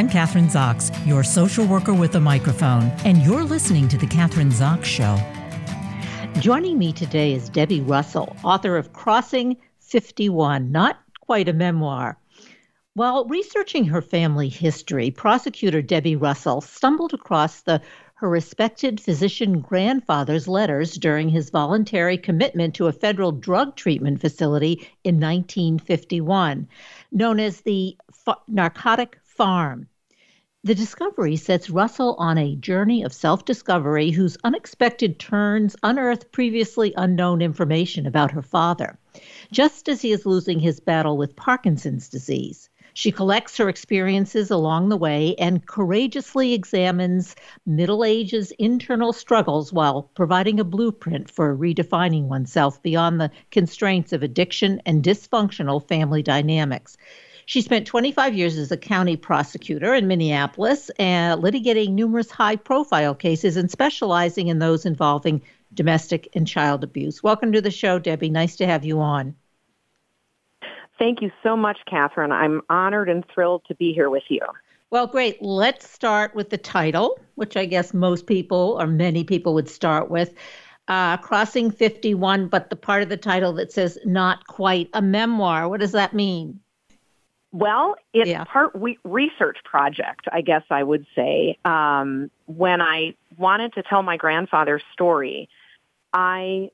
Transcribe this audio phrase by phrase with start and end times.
[0.00, 4.50] I'm Kathryn Zox, your social worker with a microphone, and you're listening to The Kathryn
[4.50, 5.18] Zox Show.
[6.40, 12.16] Joining me today is Debbie Russell, author of Crossing 51, not quite a memoir.
[12.94, 17.82] While researching her family history, prosecutor Debbie Russell stumbled across the
[18.14, 24.88] her respected physician grandfather's letters during his voluntary commitment to a federal drug treatment facility
[25.04, 26.66] in 1951,
[27.12, 27.98] known as the
[28.48, 29.86] Narcotic Farm.
[30.62, 36.92] The discovery sets Russell on a journey of self discovery whose unexpected turns unearth previously
[36.98, 38.98] unknown information about her father,
[39.50, 42.68] just as he is losing his battle with Parkinson's disease.
[42.92, 50.10] She collects her experiences along the way and courageously examines Middle Age's internal struggles while
[50.14, 56.98] providing a blueprint for redefining oneself beyond the constraints of addiction and dysfunctional family dynamics.
[57.50, 63.12] She spent 25 years as a county prosecutor in Minneapolis, uh, litigating numerous high profile
[63.12, 65.42] cases and specializing in those involving
[65.74, 67.24] domestic and child abuse.
[67.24, 68.30] Welcome to the show, Debbie.
[68.30, 69.34] Nice to have you on.
[70.96, 72.30] Thank you so much, Kathryn.
[72.30, 74.42] I'm honored and thrilled to be here with you.
[74.90, 75.42] Well, great.
[75.42, 80.08] Let's start with the title, which I guess most people or many people would start
[80.08, 80.34] with.
[80.86, 85.68] Uh, Crossing 51, but the part of the title that says not quite a memoir.
[85.68, 86.60] What does that mean?
[87.52, 88.44] Well, it's yeah.
[88.44, 91.58] part we, research project, I guess I would say.
[91.64, 95.48] Um, when I wanted to tell my grandfather's story,
[96.12, 96.70] I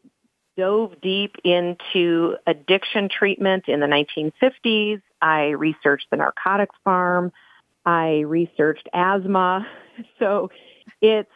[0.57, 5.01] dove deep into addiction treatment in the 1950s.
[5.21, 7.33] I researched the narcotics farm.
[7.85, 9.67] I researched asthma.
[10.19, 10.51] So
[11.01, 11.31] it's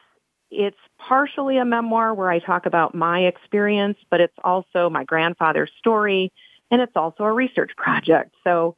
[0.51, 5.71] it's partially a memoir where I talk about my experience, but it's also my grandfather's
[5.79, 6.31] story
[6.71, 8.35] and it's also a research project.
[8.45, 8.77] So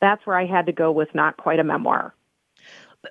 [0.00, 2.14] that's where I had to go with not quite a memoir.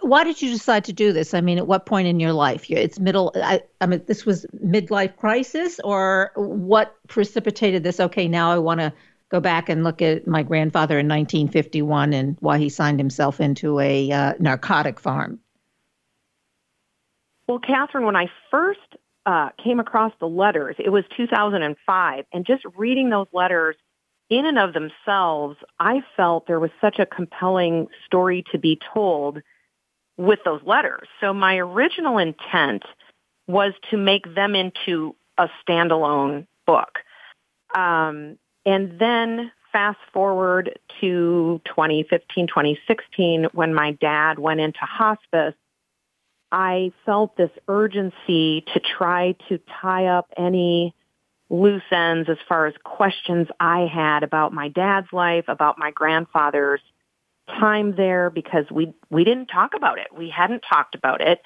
[0.02, 1.34] Why did you decide to do this?
[1.34, 2.70] I mean, at what point in your life?
[2.70, 3.32] It's middle.
[3.36, 8.00] I, I mean, this was midlife crisis, or what precipitated this?
[8.00, 8.94] Okay, now I want to
[9.30, 13.80] go back and look at my grandfather in 1951 and why he signed himself into
[13.80, 15.40] a uh, narcotic farm.
[17.48, 18.80] Well, Kathryn, when I first
[19.26, 23.76] uh, came across the letters, it was 2005, and just reading those letters
[24.30, 29.40] in and of themselves, I felt there was such a compelling story to be told
[30.18, 31.08] with those letters.
[31.22, 32.84] So my original intent
[33.48, 37.00] was to make them into a standalone book.
[37.76, 45.56] Um, and then fast forward to 2015, 2016, when my dad went into hospice,
[46.52, 50.96] I felt this urgency to try to tie up any
[51.50, 56.82] loose ends as far as questions I had about my dad's life, about my grandfather's
[57.48, 60.08] time there because we we didn't talk about it.
[60.16, 61.42] We hadn't talked about it.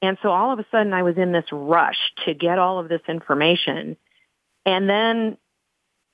[0.00, 2.88] And so all of a sudden I was in this rush to get all of
[2.88, 3.96] this information.
[4.64, 5.36] And then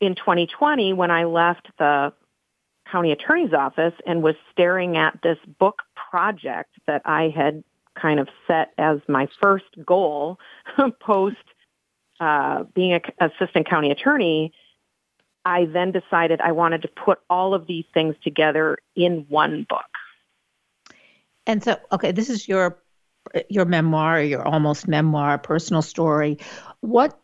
[0.01, 2.13] in 2020 when I left the
[2.91, 7.63] county attorney's office and was staring at this book project that I had
[7.95, 10.39] kind of set as my first goal
[11.01, 11.37] post
[12.21, 14.53] uh, being an assistant county attorney,
[15.45, 19.81] I then decided I wanted to put all of these things together in one book.
[21.47, 22.79] And so, okay, this is your
[23.49, 26.39] your memoir, your almost memoir, personal story.
[26.81, 27.19] What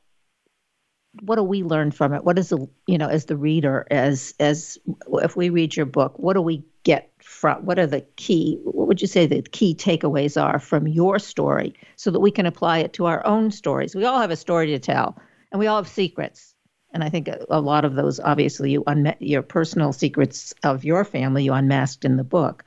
[1.20, 2.24] what do we learn from it?
[2.24, 4.78] What is the you know as the reader as as
[5.22, 7.66] if we read your book, what do we get from?
[7.66, 8.58] What are the key?
[8.64, 12.46] What would you say the key takeaways are from your story, so that we can
[12.46, 13.94] apply it to our own stories?
[13.94, 15.18] We all have a story to tell,
[15.52, 16.54] and we all have secrets
[16.96, 21.04] and I think a, lot of those, obviously, you unmet your personal secrets of your
[21.04, 22.64] family, you unmasked in the book.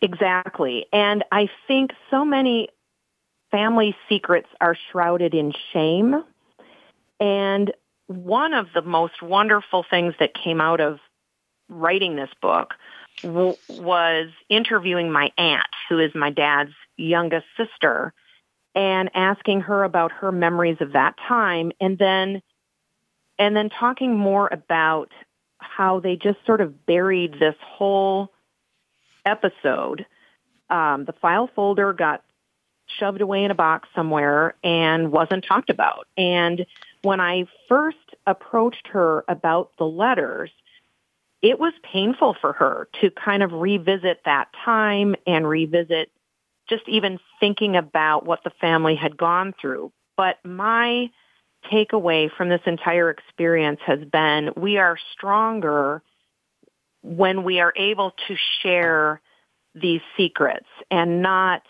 [0.00, 0.86] Exactly.
[0.92, 2.70] And I think so many
[3.52, 6.24] family secrets are shrouded in shame.
[7.20, 7.72] And
[8.08, 10.98] one of the most wonderful things that came out of
[11.72, 12.74] writing this book
[13.22, 18.12] w- was interviewing my aunt, who is my dad's youngest sister,
[18.74, 21.72] and asking her about her memories of that time.
[21.80, 22.42] And then
[23.38, 25.10] and then talking more about
[25.58, 28.30] how they just sort of buried this whole
[29.24, 30.06] episode.
[30.70, 32.22] Um, the file folder got
[32.98, 36.06] shoved away in a box somewhere and wasn't talked about.
[36.16, 36.66] And
[37.02, 37.96] when I first
[38.26, 40.50] approached her about the letters,
[41.42, 46.10] it was painful for her to kind of revisit that time and revisit
[46.68, 49.92] just even thinking about what the family had gone through.
[50.16, 51.10] But my
[51.70, 56.02] takeaway from this entire experience has been we are stronger
[57.02, 59.20] when we are able to share
[59.74, 61.62] these secrets and not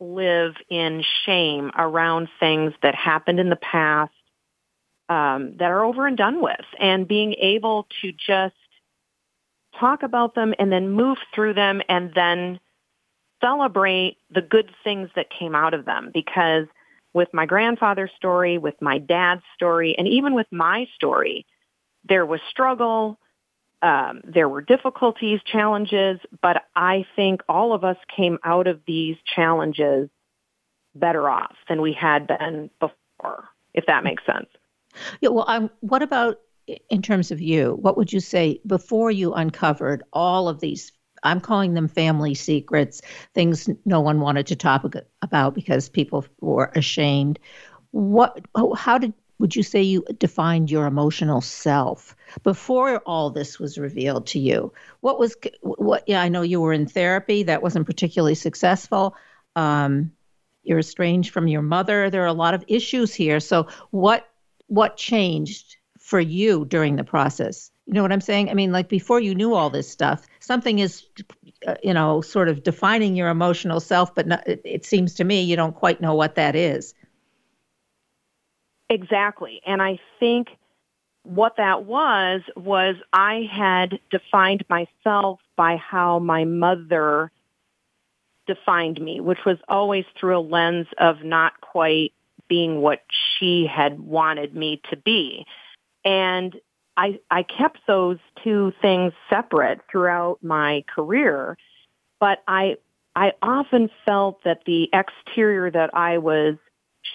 [0.00, 4.12] live in shame around things that happened in the past
[5.08, 8.54] um, that are over and done with and being able to just
[9.78, 12.60] talk about them and then move through them and then
[13.40, 16.66] celebrate the good things that came out of them because
[17.12, 21.46] with my grandfather's story, with my dad's story, and even with my story,
[22.04, 23.18] there was struggle,
[23.82, 29.16] um, there were difficulties, challenges, but I think all of us came out of these
[29.34, 30.08] challenges
[30.94, 33.44] better off than we had been before,
[33.74, 34.48] if that makes sense.
[35.20, 36.40] Yeah, well, I'm, what about
[36.90, 37.76] in terms of you?
[37.80, 40.92] What would you say before you uncovered all of these?
[41.22, 43.02] I'm calling them family secrets,
[43.34, 44.84] things no one wanted to talk
[45.22, 47.38] about because people were ashamed.
[47.90, 48.40] What?
[48.76, 54.26] How did would you say you defined your emotional self before all this was revealed
[54.28, 54.72] to you?
[55.00, 56.04] What was what?
[56.06, 57.42] Yeah, I know you were in therapy.
[57.42, 59.14] That wasn't particularly successful.
[59.54, 60.12] Um,
[60.62, 62.10] you're estranged from your mother.
[62.10, 63.40] There are a lot of issues here.
[63.40, 64.28] So, what
[64.68, 65.75] what changed
[66.06, 67.72] for you during the process?
[67.86, 68.48] You know what I'm saying?
[68.48, 71.04] I mean, like before you knew all this stuff, something is,
[71.66, 75.24] uh, you know, sort of defining your emotional self, but not, it, it seems to
[75.24, 76.94] me you don't quite know what that is.
[78.88, 79.60] Exactly.
[79.66, 80.46] And I think
[81.24, 87.32] what that was, was I had defined myself by how my mother
[88.46, 92.12] defined me, which was always through a lens of not quite
[92.46, 95.44] being what she had wanted me to be.
[96.06, 96.54] And
[96.96, 101.58] I, I kept those two things separate throughout my career,
[102.20, 102.76] but I,
[103.14, 106.54] I often felt that the exterior that I was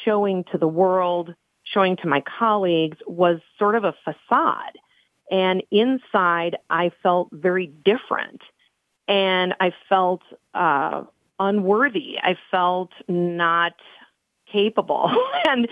[0.05, 1.33] showing to the world
[1.63, 4.77] showing to my colleagues was sort of a facade.
[5.29, 8.41] And inside, I felt very different.
[9.07, 10.21] And I felt
[10.53, 11.03] uh,
[11.39, 12.17] unworthy.
[12.21, 13.73] I felt not
[14.51, 15.09] capable.
[15.47, 15.67] and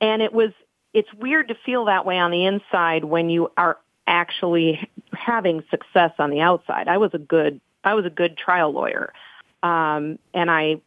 [0.00, 0.50] and it was
[0.92, 6.12] it's weird to feel that way on the inside when you are actually having success
[6.18, 6.88] on the outside.
[6.88, 9.12] I was a good I was a good trial lawyer.
[9.62, 10.80] Um, and I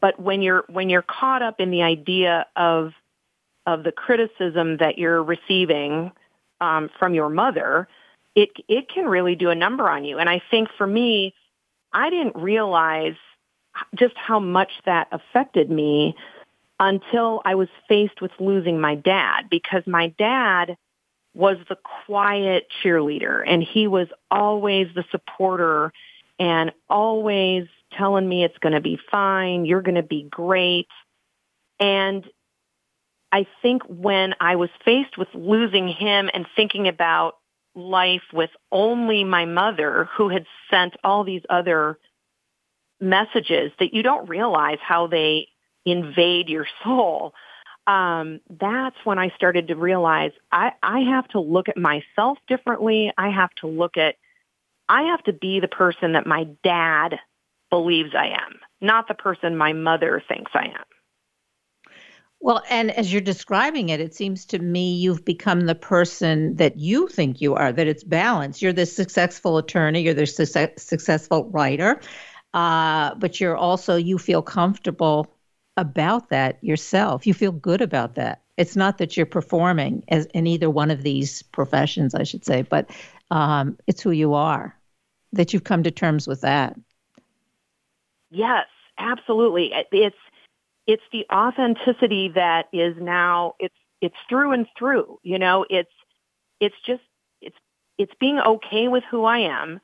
[0.00, 2.92] but when you're when you're caught up in the idea of
[3.66, 6.12] of the criticism that you're receiving
[6.60, 7.88] um, from your mother,
[8.34, 10.18] it it can really do a number on you.
[10.18, 11.34] And I think for me,
[11.92, 13.16] I didn't realize
[13.94, 16.16] just how much that affected me
[16.80, 20.76] until I was faced with losing my dad because my dad
[21.34, 21.76] was the
[22.06, 25.92] quiet cheerleader and he was always the supporter
[26.38, 27.66] and always
[27.96, 30.88] telling me it's going to be fine, you're going to be great.
[31.80, 32.24] And
[33.30, 37.34] I think when I was faced with losing him and thinking about
[37.74, 41.98] life with only my mother who had sent all these other
[43.00, 45.48] messages that you don't realize how they
[45.90, 47.34] invade your soul.
[47.86, 53.12] Um, that's when I started to realize I, I have to look at myself differently.
[53.16, 54.16] I have to look at,
[54.88, 57.18] I have to be the person that my dad
[57.70, 60.84] believes I am, not the person my mother thinks I am.
[62.40, 66.78] Well, and as you're describing it, it seems to me you've become the person that
[66.78, 68.62] you think you are, that it's balanced.
[68.62, 72.00] You're the successful attorney, you're the success, successful writer,
[72.54, 75.34] uh, but you're also, you feel comfortable
[75.78, 77.26] about that yourself.
[77.26, 78.42] You feel good about that.
[78.56, 82.62] It's not that you're performing as in either one of these professions, I should say,
[82.62, 82.90] but
[83.30, 84.76] um, it's who you are,
[85.32, 86.76] that you've come to terms with that.
[88.30, 88.66] Yes,
[88.98, 89.72] absolutely.
[89.92, 90.16] It's
[90.88, 95.92] it's the authenticity that is now it's it's through and through you know it's
[96.60, 97.02] it's just
[97.40, 97.56] it's
[97.98, 99.80] it's being okay with who i am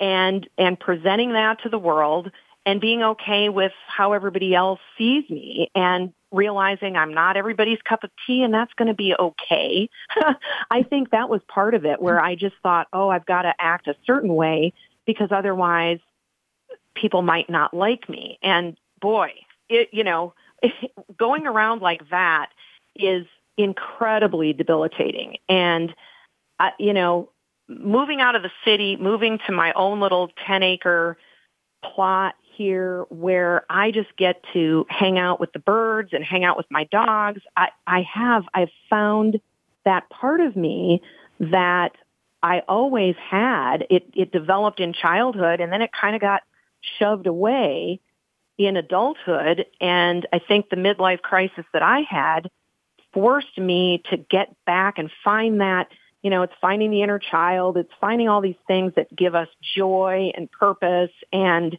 [0.00, 2.30] and and presenting that to the world
[2.66, 8.04] and being okay with how everybody else sees me and realizing i'm not everybody's cup
[8.04, 9.88] of tea and that's going to be okay
[10.70, 13.54] i think that was part of it where i just thought oh i've got to
[13.58, 14.72] act a certain way
[15.06, 15.98] because otherwise
[16.94, 19.30] people might not like me and boy
[19.68, 20.34] it you know
[21.16, 22.48] going around like that
[22.94, 25.38] is incredibly debilitating.
[25.48, 25.94] And,
[26.60, 27.30] uh, you know,
[27.68, 31.16] moving out of the city, moving to my own little 10 acre
[31.82, 36.56] plot here where I just get to hang out with the birds and hang out
[36.56, 37.42] with my dogs.
[37.56, 39.40] I, I have, I've found
[39.84, 41.02] that part of me
[41.38, 41.92] that
[42.42, 43.86] I always had.
[43.90, 46.42] It, it developed in childhood and then it kind of got
[46.98, 48.00] shoved away
[48.58, 49.66] in adulthood.
[49.80, 52.50] And I think the midlife crisis that I had
[53.12, 55.88] forced me to get back and find that,
[56.22, 57.76] you know, it's finding the inner child.
[57.76, 61.12] It's finding all these things that give us joy and purpose.
[61.32, 61.76] And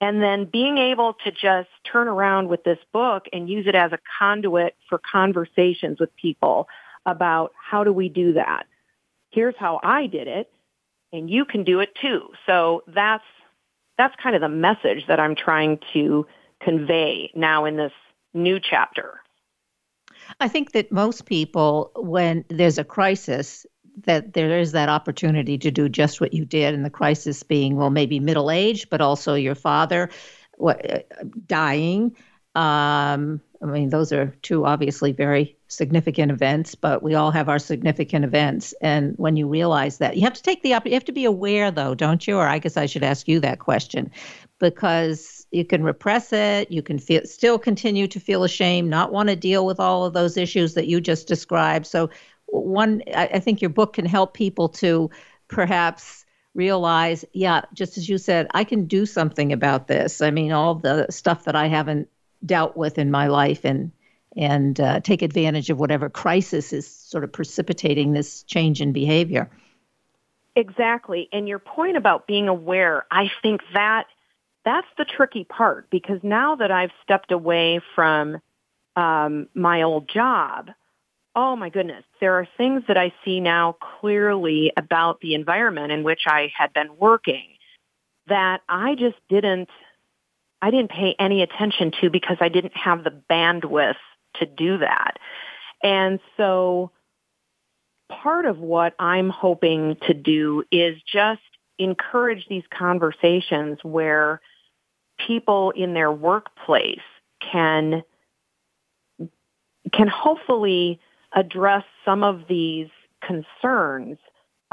[0.00, 3.92] And then being able to just turn around with this book and use it as
[3.92, 6.68] a conduit for conversations with people
[7.06, 8.66] about how do we do that?
[9.30, 10.50] Here's how I did it
[11.12, 12.28] and you can do it too.
[12.46, 13.24] So that's
[13.96, 16.26] that's kind of the message that I'm trying to
[16.60, 17.92] convey now in this
[18.34, 19.20] new chapter.
[20.40, 23.64] I think that most people, when there's a crisis,
[24.04, 27.76] that there is that opportunity to do just what you did, and the crisis being,
[27.76, 30.10] well, maybe middle age, but also your father
[30.58, 31.00] what, uh,
[31.46, 32.16] dying.
[32.54, 37.58] Um, I mean, those are two obviously very significant events, but we all have our
[37.58, 38.74] significant events.
[38.80, 41.70] And when you realize that, you have to take the you have to be aware,
[41.70, 42.36] though, don't you?
[42.36, 44.10] Or I guess I should ask you that question,
[44.58, 49.28] because you can repress it, you can feel still continue to feel ashamed, not want
[49.28, 51.86] to deal with all of those issues that you just described.
[51.86, 52.10] So,
[52.46, 55.10] one, I, think your book can help people to
[55.48, 56.24] perhaps
[56.54, 60.22] realize, yeah, just as you said, I can do something about this.
[60.22, 62.08] I mean, all the stuff that I haven't
[62.44, 63.92] dealt with in my life and
[64.36, 69.50] and uh, take advantage of whatever crisis is sort of precipitating this change in behavior.
[70.54, 71.28] Exactly.
[71.32, 74.06] And your point about being aware, I think that
[74.64, 78.38] that's the tricky part because now that I've stepped away from
[78.94, 80.70] um, my old job,
[81.36, 86.02] oh my goodness, there are things that I see now clearly about the environment in
[86.02, 87.44] which I had been working
[88.26, 89.68] that I just didn't
[90.62, 93.96] I didn't pay any attention to because I didn't have the bandwidth
[94.36, 95.18] to do that.
[95.82, 96.90] And so
[98.08, 101.42] part of what I'm hoping to do is just
[101.78, 104.40] encourage these conversations where
[105.26, 106.98] people in their workplace
[107.40, 108.02] can
[109.92, 111.00] can hopefully
[111.36, 112.88] address some of these
[113.22, 114.18] concerns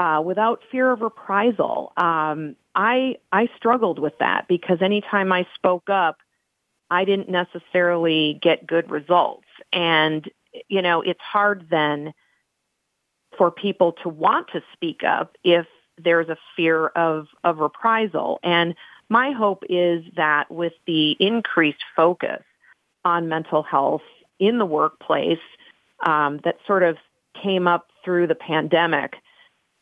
[0.00, 1.92] uh, without fear of reprisal.
[1.96, 6.18] Um, I I struggled with that because anytime I spoke up,
[6.90, 9.46] I didn't necessarily get good results.
[9.72, 10.28] And,
[10.68, 12.12] you know, it's hard then
[13.36, 15.66] for people to want to speak up if
[15.98, 18.38] there's a fear of, of reprisal.
[18.42, 18.74] And
[19.08, 22.42] my hope is that with the increased focus
[23.04, 24.02] on mental health
[24.38, 25.38] in the workplace
[26.04, 26.96] um, that sort of
[27.42, 29.14] came up through the pandemic,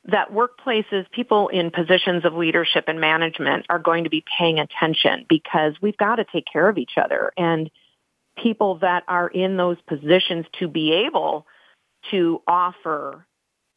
[0.06, 5.26] that workplaces, people in positions of leadership and management are going to be paying attention
[5.28, 7.32] because we've got to take care of each other.
[7.36, 7.70] And
[8.36, 11.46] people that are in those positions to be able
[12.10, 13.26] to offer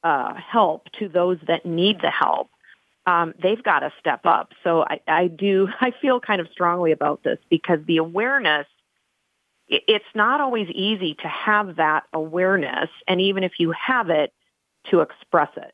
[0.03, 2.49] uh, help to those that need the help,
[3.05, 4.51] um, they've got to step up.
[4.63, 8.65] So I, I do, I feel kind of strongly about this because the awareness
[9.67, 14.33] it's not always easy to have that awareness and even if you have it
[14.91, 15.73] to express it.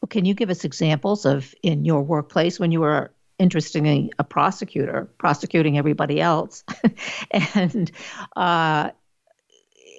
[0.00, 4.24] Well, can you give us examples of in your workplace when you were interestingly a
[4.24, 6.64] prosecutor prosecuting everybody else?
[7.54, 7.90] And
[8.36, 8.90] uh,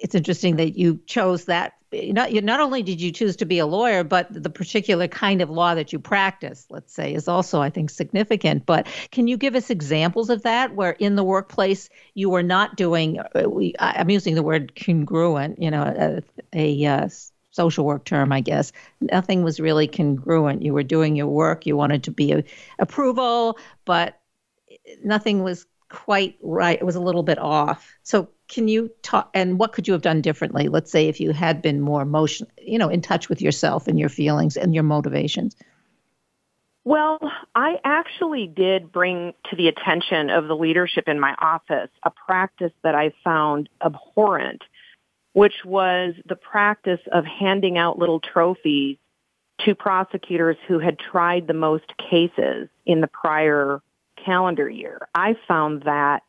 [0.02, 1.72] it's interesting that you chose that
[2.12, 5.40] not you not only did you choose to be a lawyer but the particular kind
[5.40, 9.36] of law that you practice let's say is also i think significant but can you
[9.36, 13.44] give us examples of that where in the workplace you were not doing uh,
[13.78, 16.22] i'm using the word congruent you know a,
[16.54, 17.10] a, a
[17.54, 18.72] social work term, I guess.
[19.00, 20.62] Nothing was really congruent.
[20.62, 22.44] You were doing your work, you wanted to be a,
[22.80, 24.20] approval, but
[25.04, 26.78] nothing was quite right.
[26.78, 27.94] It was a little bit off.
[28.02, 29.30] So, can you talk?
[29.34, 30.68] And what could you have done differently?
[30.68, 33.98] Let's say if you had been more emotional, you know, in touch with yourself and
[33.98, 35.56] your feelings and your motivations.
[36.86, 37.18] Well,
[37.54, 42.72] I actually did bring to the attention of the leadership in my office a practice
[42.82, 44.62] that I found abhorrent
[45.34, 48.96] which was the practice of handing out little trophies
[49.64, 53.82] to prosecutors who had tried the most cases in the prior
[54.24, 55.08] calendar year.
[55.14, 56.22] I found that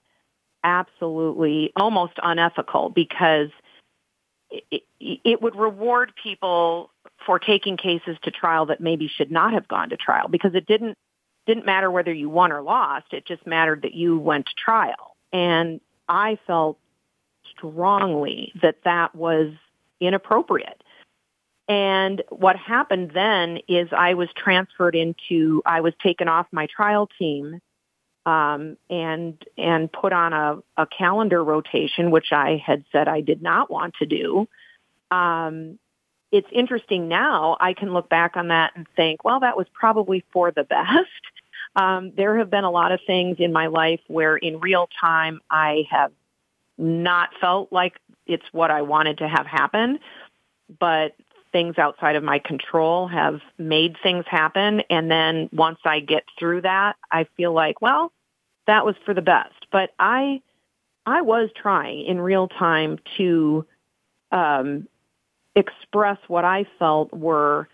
[0.64, 3.50] absolutely almost unethical because
[4.50, 6.92] it, it, would reward people
[7.26, 10.66] for taking cases to trial that maybe should not have gone to trial because it
[10.66, 10.98] didn't
[11.46, 13.14] didn't matter whether you won or lost.
[13.14, 15.16] It just mattered that you went to trial.
[15.32, 16.80] And I felt
[17.56, 19.54] strongly that that was
[20.00, 20.82] inappropriate.
[21.68, 27.10] And what happened then is I was transferred into, I was taken off my trial
[27.20, 27.60] team
[28.26, 33.42] um, and and put on a, a calendar rotation, which I had said I did
[33.42, 34.48] not want to do.
[35.12, 35.80] Um,
[36.32, 37.56] it's interesting now.
[37.60, 41.10] I can look back on that and think, well, that was probably for the best.
[41.76, 45.42] Um, there have been a lot of things in my life where, in real time,
[45.50, 46.12] I have
[46.78, 47.94] not felt like
[48.26, 50.00] it's what I wanted to have happen,
[50.80, 51.16] but
[51.52, 54.82] things outside of my control have made things happen.
[54.90, 58.12] And then once I get through that, I feel like, well,
[58.68, 59.68] that was for the best.
[59.72, 60.42] But I,
[61.06, 63.66] I was trying in real time to
[64.32, 64.88] um,
[65.56, 67.68] express what I felt were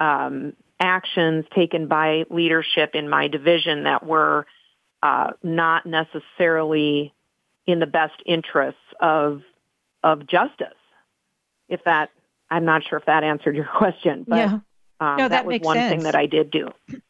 [0.00, 4.46] um, actions taken by leadership in my division that were
[5.02, 7.12] uh, not necessarily
[7.66, 9.42] in the best interests of
[10.02, 10.68] of justice.
[11.68, 12.10] If that,
[12.48, 14.58] I'm not sure if that answered your question, but yeah.
[15.00, 15.90] um, no, that, that was one sense.
[15.90, 16.70] thing that I did do.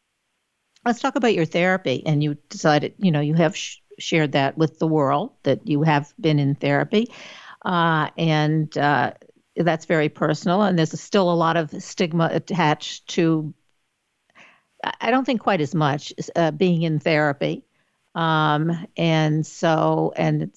[0.87, 2.01] Let's talk about your therapy.
[2.05, 5.83] And you decided, you know, you have sh- shared that with the world that you
[5.83, 7.11] have been in therapy,
[7.65, 9.11] uh, and uh,
[9.57, 10.61] that's very personal.
[10.61, 13.53] And there's still a lot of stigma attached to.
[15.01, 17.65] I don't think quite as much uh, being in therapy,
[18.15, 20.51] um, and so and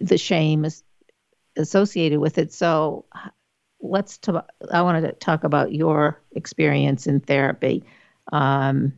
[0.00, 0.84] the shame is
[1.56, 2.52] associated with it.
[2.52, 3.06] So
[3.80, 4.48] let's talk.
[4.70, 7.84] I wanted to talk about your experience in therapy.
[8.32, 8.92] Um,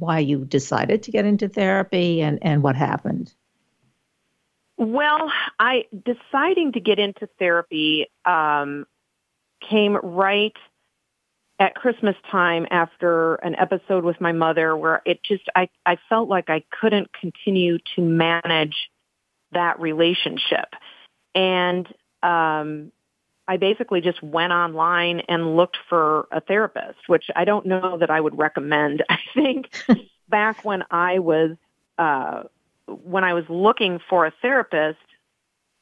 [0.00, 3.32] why you decided to get into therapy and, and what happened?
[4.76, 8.86] Well, I deciding to get into therapy um,
[9.68, 10.56] came right
[11.58, 16.30] at Christmas time after an episode with my mother where it just I, I felt
[16.30, 18.74] like I couldn't continue to manage
[19.52, 20.72] that relationship.
[21.34, 21.86] And
[22.22, 22.92] um,
[23.50, 28.08] I basically just went online and looked for a therapist, which I don't know that
[28.08, 29.02] I would recommend.
[29.10, 29.70] I think
[30.28, 31.56] back when I was
[31.98, 32.44] uh,
[32.86, 35.00] when I was looking for a therapist,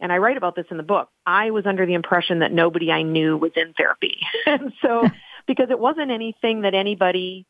[0.00, 2.90] and I write about this in the book, I was under the impression that nobody
[2.90, 5.06] I knew was in therapy, and so
[5.46, 7.44] because it wasn't anything that anybody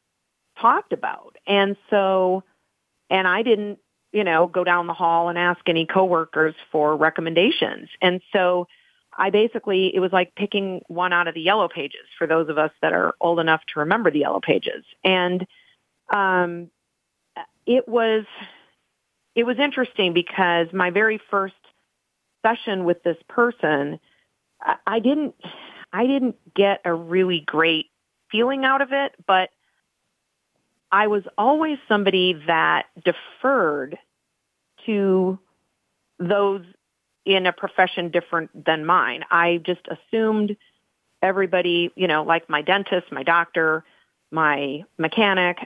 [0.61, 2.43] talked about, and so
[3.09, 3.79] and I didn't
[4.11, 8.67] you know go down the hall and ask any coworkers for recommendations, and so
[9.19, 12.57] I basically, it was like picking one out of the yellow pages for those of
[12.57, 14.85] us that are old enough to remember the yellow pages.
[15.03, 15.45] And,
[16.09, 16.71] um,
[17.67, 18.25] it was,
[19.35, 21.55] it was interesting because my very first
[22.47, 23.99] session with this person,
[24.87, 25.35] I didn't,
[25.93, 27.87] I didn't get a really great
[28.31, 29.51] feeling out of it, but
[30.91, 33.99] I was always somebody that deferred
[34.87, 35.39] to
[36.19, 36.63] those
[37.29, 39.23] in a profession different than mine.
[39.31, 40.57] I just assumed
[41.23, 43.85] everybody, you know, like my dentist, my doctor,
[44.31, 45.59] my mechanic,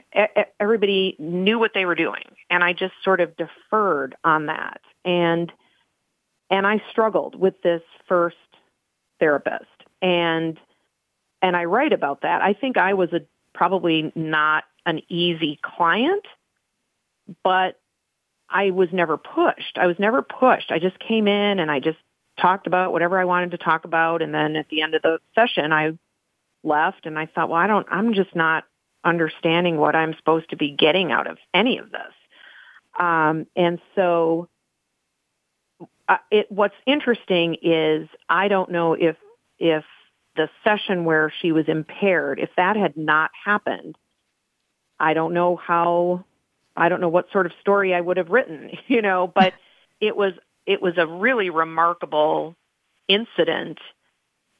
[0.59, 2.23] everybody knew what they were doing.
[2.49, 4.81] And I just sort of deferred on that.
[5.05, 5.53] And,
[6.49, 8.35] and I struggled with this first
[9.21, 9.63] therapist.
[10.01, 10.59] And,
[11.41, 12.41] and I write about that.
[12.41, 13.21] I think I was a,
[13.53, 16.25] probably not an easy client,
[17.41, 17.79] but
[18.53, 19.77] I was never pushed.
[19.77, 20.71] I was never pushed.
[20.71, 21.97] I just came in and I just
[22.39, 24.21] talked about whatever I wanted to talk about.
[24.21, 25.97] And then at the end of the session, I
[26.63, 28.65] left and I thought, well, I don't, I'm just not
[29.03, 32.13] understanding what I'm supposed to be getting out of any of this.
[32.99, 34.49] Um, and so
[36.07, 39.17] uh, it, what's interesting is I don't know if,
[39.57, 39.83] if
[40.35, 43.97] the session where she was impaired, if that had not happened,
[44.99, 46.23] I don't know how
[46.75, 49.53] I don't know what sort of story I would have written, you know, but
[50.01, 50.33] it was
[50.65, 52.55] it was a really remarkable
[53.07, 53.79] incident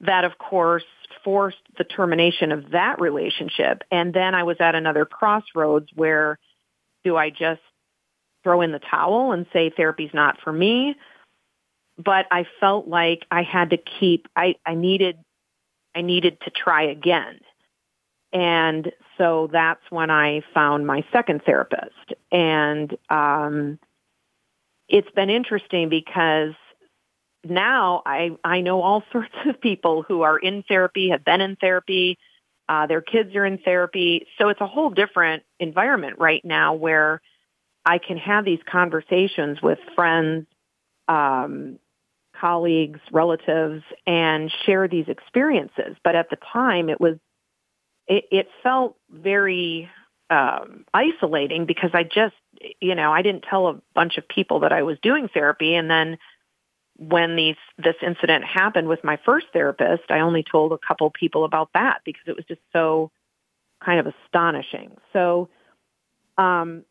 [0.02, 0.84] that of course
[1.24, 3.84] forced the termination of that relationship.
[3.90, 6.38] And then I was at another crossroads where
[7.06, 7.62] do I just
[8.44, 10.96] throw in the towel and say therapy's not for me?
[11.98, 15.18] But I felt like I had to keep I, I needed
[15.96, 17.40] I needed to try again.
[18.34, 22.14] And so that's when I found my second therapist.
[22.32, 23.80] And um,
[24.88, 26.54] it's been interesting because
[27.44, 31.56] now I, I know all sorts of people who are in therapy, have been in
[31.56, 32.18] therapy,
[32.70, 34.26] uh, their kids are in therapy.
[34.38, 37.22] So it's a whole different environment right now where
[37.86, 40.48] I can have these conversations with friends,
[41.10, 41.80] um,
[42.40, 45.98] colleagues, relatives, and share these experiences.
[46.04, 47.18] But at the time, it was
[48.08, 49.90] it, it felt very
[50.30, 52.36] um, isolating because I just,
[52.80, 55.90] you know, I didn't tell a bunch of people that I was doing therapy, and
[55.90, 56.18] then
[56.96, 61.44] when these this incident happened with my first therapist, I only told a couple people
[61.44, 63.12] about that because it was just so
[63.84, 64.96] kind of astonishing.
[65.12, 65.50] So,
[66.38, 66.86] um,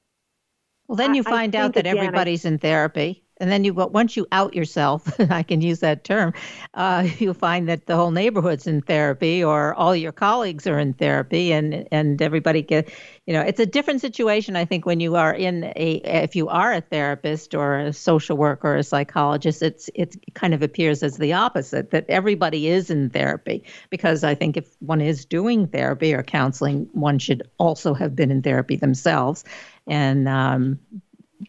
[0.89, 4.17] well, then you find out that again, everybody's I, in therapy and then you once
[4.17, 6.33] you out yourself i can use that term
[6.75, 10.95] uh, you find that the whole neighborhood's in therapy or all your colleagues are in
[10.95, 12.91] therapy and and everybody get
[13.27, 16.49] you know it's a different situation i think when you are in a if you
[16.49, 21.03] are a therapist or a social worker or a psychologist it's it kind of appears
[21.03, 23.65] as the opposite that everybody is in therapy.
[23.91, 28.31] Because i think if one is doing therapy or counseling one should also have been
[28.31, 29.45] in therapy themselves.
[29.89, 30.79] And um,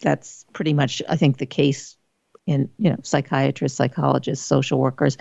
[0.01, 1.97] that's pretty much, I think, the case
[2.45, 5.17] in you know psychiatrists, psychologists, social workers.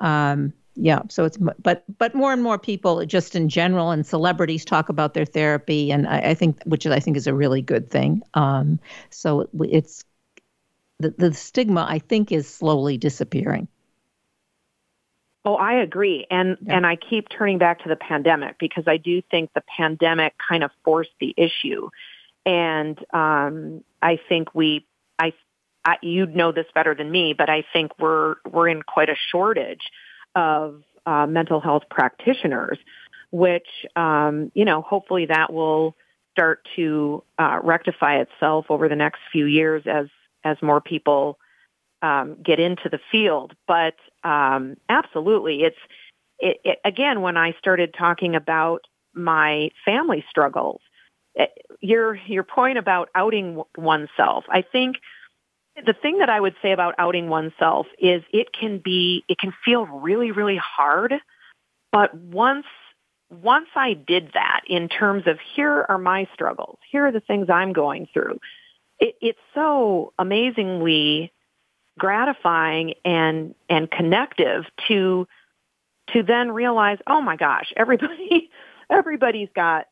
[0.00, 4.64] Um, yeah, so it's but but more and more people just in general and celebrities
[4.64, 7.90] talk about their therapy, and I, I think which I think is a really good
[7.90, 8.22] thing.
[8.34, 10.04] Um, so it's
[10.98, 13.68] the the stigma I think is slowly disappearing.
[15.44, 16.26] Oh, I agree.
[16.30, 16.76] And yeah.
[16.76, 20.64] and I keep turning back to the pandemic because I do think the pandemic kind
[20.64, 21.90] of forced the issue.
[22.46, 24.86] And um, I think we
[25.18, 25.32] I,
[25.84, 29.16] I you'd know this better than me, but I think we're we're in quite a
[29.30, 29.90] shortage
[30.34, 32.78] of uh, mental health practitioners,
[33.30, 35.96] which um, you know, hopefully that will
[36.32, 40.06] start to uh, rectify itself over the next few years as
[40.42, 41.38] as more people
[42.02, 43.54] um, get into the field.
[43.66, 45.76] But um, absolutely, it's
[46.38, 48.82] it, it, again when I started talking about
[49.14, 50.80] my family struggles.
[51.36, 51.46] Eh,
[51.80, 54.96] your your point about outing oneself, I think
[55.84, 59.52] the thing that I would say about outing oneself is it can be it can
[59.64, 61.14] feel really really hard,
[61.92, 62.66] but once
[63.30, 67.50] once I did that in terms of here are my struggles, here are the things
[67.50, 68.38] I'm going through,
[69.00, 71.32] it, it's so amazingly
[71.98, 75.26] gratifying and and connective to
[76.12, 78.50] to then realize, oh my gosh, everybody
[78.90, 79.86] everybody's got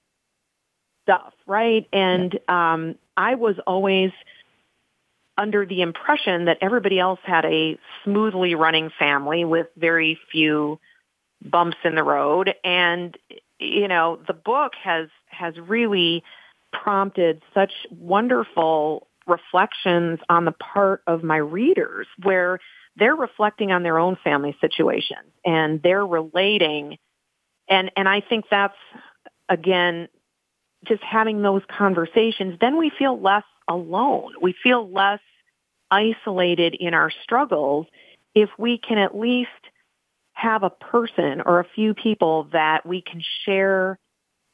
[1.02, 1.86] stuff, right?
[1.92, 4.10] And um, I was always
[5.38, 10.78] under the impression that everybody else had a smoothly running family with very few
[11.42, 12.54] bumps in the road.
[12.64, 13.16] And
[13.58, 16.22] you know the book has has really
[16.72, 22.58] prompted such wonderful reflections on the part of my readers where
[22.96, 26.98] they're reflecting on their own family situations and they're relating.
[27.68, 28.76] And and I think that's
[29.48, 30.08] again
[30.86, 35.20] just having those conversations then we feel less alone we feel less
[35.90, 37.86] isolated in our struggles
[38.34, 39.50] if we can at least
[40.32, 43.98] have a person or a few people that we can share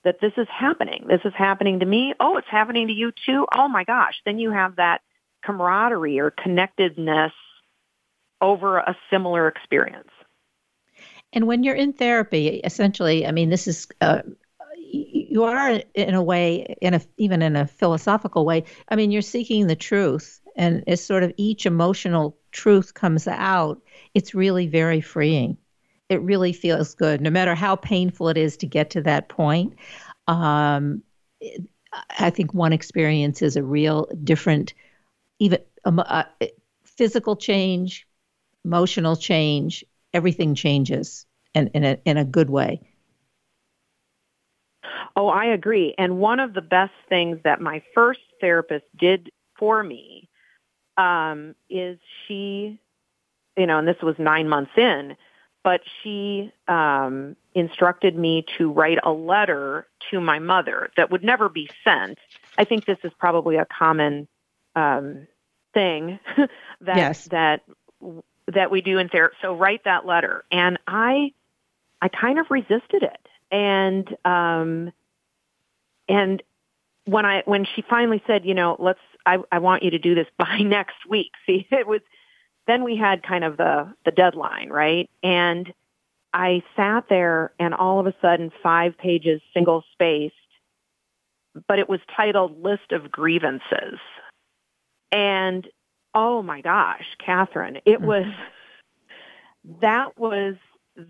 [0.04, 1.06] that this is happening.
[1.08, 2.14] This is happening to me.
[2.20, 3.46] Oh, it's happening to you too.
[3.54, 4.14] Oh my gosh.
[4.24, 5.00] Then you have that
[5.44, 7.32] camaraderie or connectedness
[8.40, 10.08] over a similar experience.
[11.32, 14.22] And when you're in therapy, essentially, I mean, this is, uh,
[15.28, 19.22] you are in a way, in a, even in a philosophical way, I mean, you're
[19.22, 20.40] seeking the truth.
[20.56, 23.80] And as sort of each emotional truth comes out,
[24.14, 25.58] it's really very freeing
[26.08, 29.74] it really feels good, no matter how painful it is to get to that point.
[30.26, 31.02] Um,
[32.18, 34.74] I think one experience is a real different,
[35.38, 36.24] even um, uh,
[36.84, 38.06] physical change,
[38.64, 42.80] emotional change, everything changes in, in, a, in a good way.
[45.18, 45.96] Oh, I agree.
[45.98, 50.28] And one of the best things that my first therapist did for me
[50.96, 52.78] um, is she,
[53.56, 55.16] you know, and this was nine months in,
[55.64, 61.48] but she um, instructed me to write a letter to my mother that would never
[61.48, 62.16] be sent.
[62.56, 64.28] I think this is probably a common
[64.76, 65.26] um,
[65.74, 66.20] thing
[66.80, 67.24] that yes.
[67.32, 67.62] that
[68.46, 69.34] that we do in therapy.
[69.42, 71.32] So write that letter, and I
[72.00, 74.92] I kind of resisted it, and um,
[76.08, 76.42] and
[77.04, 80.14] when I when she finally said, you know, let's I, I want you to do
[80.14, 81.32] this by next week.
[81.46, 82.00] See, it was
[82.68, 85.10] then we had kind of the, the deadline, right?
[85.22, 85.72] And
[86.34, 90.34] I sat there and all of a sudden five pages single spaced,
[91.66, 93.98] but it was titled List of Grievances.
[95.10, 95.66] And
[96.14, 98.06] oh my gosh, Kathryn, it mm-hmm.
[98.06, 98.26] was,
[99.80, 100.56] that was,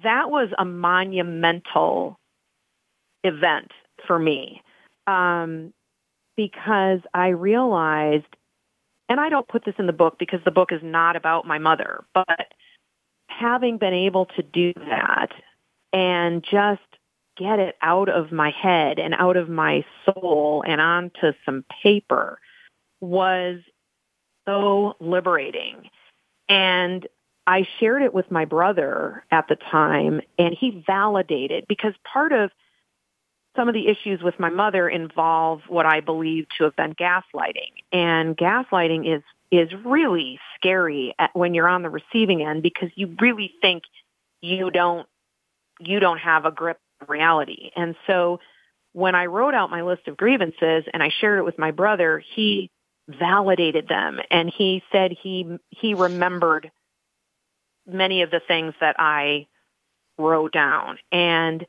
[0.04, 2.20] that was a monumental
[3.24, 3.72] event
[4.06, 4.62] for me.
[5.10, 5.72] Um,
[6.36, 8.26] because I realized
[9.08, 11.58] and I don't put this in the book because the book is not about my
[11.58, 12.52] mother, but
[13.28, 15.30] having been able to do that
[15.92, 16.82] and just
[17.36, 22.38] get it out of my head and out of my soul and onto some paper
[23.00, 23.60] was
[24.46, 25.88] so liberating.
[26.48, 27.06] And
[27.46, 32.50] I shared it with my brother at the time and he validated because part of
[33.58, 37.82] some of the issues with my mother involve what I believe to have been gaslighting.
[37.92, 43.16] And gaslighting is is really scary at, when you're on the receiving end because you
[43.20, 43.82] really think
[44.40, 45.08] you don't
[45.80, 47.70] you don't have a grip on reality.
[47.74, 48.38] And so
[48.92, 52.22] when I wrote out my list of grievances and I shared it with my brother,
[52.34, 52.70] he
[53.08, 56.70] validated them and he said he he remembered
[57.86, 59.48] many of the things that I
[60.16, 61.66] wrote down and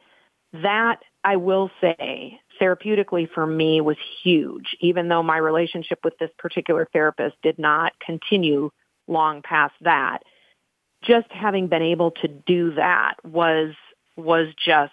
[0.54, 6.32] that I will say therapeutically for me was huge, even though my relationship with this
[6.38, 8.72] particular therapist did not continue
[9.08, 10.20] long past that.
[11.04, 13.74] Just having been able to do that was
[14.16, 14.92] was just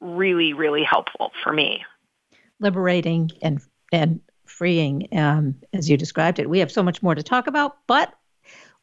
[0.00, 1.84] really, really helpful for me.
[2.60, 3.60] Liberating and
[3.92, 6.48] and freeing, um, as you described it.
[6.48, 8.14] We have so much more to talk about, but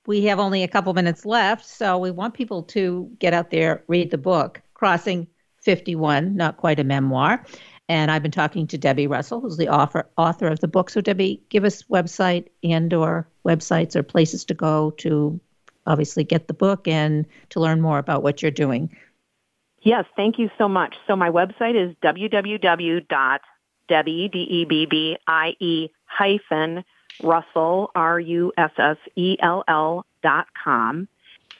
[0.05, 3.83] we have only a couple minutes left, so we want people to get out there,
[3.87, 5.27] read the book, Crossing
[5.63, 7.43] 51, not quite a memoir.
[7.89, 10.89] And I've been talking to Debbie Russell, who's the author author of the book.
[10.89, 15.39] So Debbie, give us website and or websites or places to go to
[15.85, 18.95] obviously get the book and to learn more about what you're doing.
[19.81, 20.95] Yes, thank you so much.
[21.07, 23.41] So my website is www.debbie,
[24.29, 26.85] D-E-B-B-I-E hyphen
[27.21, 28.45] Russell, R-U-S-S-E-L-L
[30.23, 31.07] dot com.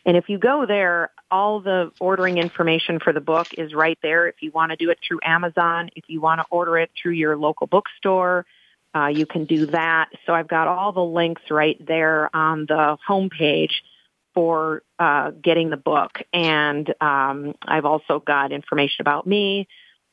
[0.05, 4.27] And if you go there, all the ordering information for the book is right there.
[4.27, 7.13] If you want to do it through Amazon, if you want to order it through
[7.13, 8.45] your local bookstore,
[8.95, 10.09] uh, you can do that.
[10.27, 13.71] So I've got all the links right there on the homepage
[14.35, 16.19] for uh, getting the book.
[16.31, 19.67] And um, I've also got information about me,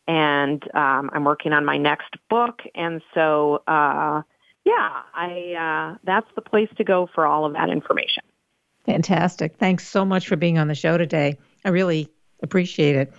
[0.08, 2.62] and um, I'm working on my next book.
[2.74, 4.22] And so, uh,
[4.64, 8.22] yeah, I uh, that's the place to go for all of that information.
[8.86, 9.56] Fantastic.
[9.56, 11.38] Thanks so much for being on the show today.
[11.64, 12.08] I really
[12.42, 13.12] appreciate it.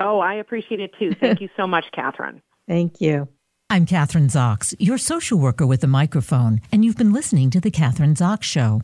[0.00, 1.14] Oh, I appreciate it too.
[1.14, 2.40] Thank you so much, Kathryn.
[2.68, 3.28] Thank you.
[3.70, 7.70] I'm Kathryn Zox, your social worker with a microphone, and you've been listening to The
[7.70, 8.82] Kathryn Zox Show.